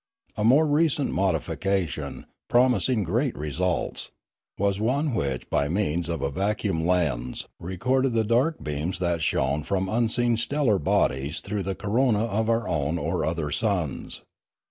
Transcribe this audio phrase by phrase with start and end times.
[0.35, 4.09] A more recent modification, promising great results,
[4.57, 9.61] was one which by means of a vacuum lens recorded the dark beams that shone
[9.61, 14.23] from unseen stellar bodies through the corona of our own or other suns.